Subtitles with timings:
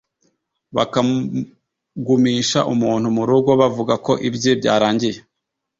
[0.75, 5.19] bakagumisha umuntu mu rugo bavuga ko ibye byarangiye